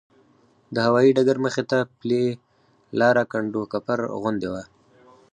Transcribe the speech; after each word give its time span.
د 0.73 0.75
هوایي 0.87 1.11
ډګر 1.17 1.37
مخې 1.45 1.63
ته 1.71 1.77
پلې 1.99 2.23
لاره 2.99 3.23
کنډوکپر 3.31 3.99
غوندې 4.21 4.49
وه. 4.53 4.63